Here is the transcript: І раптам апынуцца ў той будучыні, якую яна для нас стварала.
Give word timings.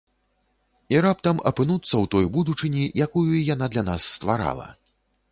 І 0.93 1.01
раптам 1.05 1.41
апынуцца 1.49 1.91
ў 1.91 2.05
той 2.15 2.25
будучыні, 2.37 2.85
якую 3.07 3.37
яна 3.53 3.65
для 3.75 3.83
нас 3.91 4.07
стварала. 4.15 4.67